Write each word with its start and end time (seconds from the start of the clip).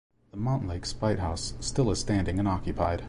The 0.31 0.37
Montlake 0.37 0.87
Spite 0.87 1.19
House 1.19 1.53
still 1.59 1.91
is 1.91 1.99
standing 1.99 2.39
and 2.39 2.47
occupied. 2.47 2.99